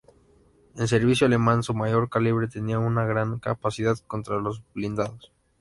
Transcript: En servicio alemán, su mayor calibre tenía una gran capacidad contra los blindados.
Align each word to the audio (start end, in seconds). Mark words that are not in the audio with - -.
En 0.77 0.87
servicio 0.87 1.27
alemán, 1.27 1.61
su 1.61 1.75
mayor 1.75 2.09
calibre 2.09 2.47
tenía 2.47 2.79
una 2.79 3.05
gran 3.05 3.37
capacidad 3.37 3.95
contra 4.07 4.39
los 4.39 4.63
blindados. 4.73 5.31